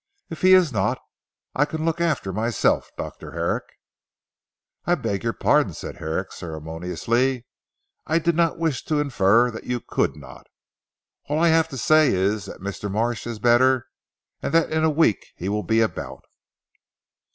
If 0.31 0.41
he 0.41 0.53
is 0.53 0.73
not, 0.73 0.97
I 1.53 1.65
can 1.65 1.85
look 1.85 2.01
after 2.01 2.33
myself 2.33 2.89
Dr. 2.97 3.33
Herrick." 3.33 3.65
"I 4.85 4.95
beg 4.95 5.23
your 5.23 5.31
pardon," 5.31 5.75
said 5.75 5.97
Herrick 5.97 6.31
ceremoniously, 6.31 7.45
"I 8.07 8.17
did 8.17 8.35
not 8.35 8.57
wish 8.57 8.83
to 8.85 8.99
infer 8.99 9.51
that 9.51 9.65
you 9.65 9.79
could 9.79 10.15
not. 10.15 10.47
All 11.25 11.37
I 11.37 11.49
have 11.49 11.67
to 11.67 11.77
say 11.77 12.15
is 12.15 12.45
that 12.47 12.61
Mr. 12.61 12.89
Marsh 12.89 13.27
is 13.27 13.37
better, 13.37 13.85
and 14.41 14.55
that 14.55 14.71
in 14.71 14.83
a 14.83 14.89
week 14.89 15.33
he 15.35 15.47
will 15.49 15.61
be 15.61 15.81
about." 15.81 16.23